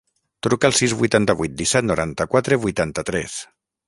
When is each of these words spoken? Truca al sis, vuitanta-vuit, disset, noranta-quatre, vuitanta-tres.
Truca 0.45 0.69
al 0.69 0.77
sis, 0.77 0.95
vuitanta-vuit, 1.01 1.53
disset, 1.59 1.87
noranta-quatre, 1.89 2.59
vuitanta-tres. 2.65 3.37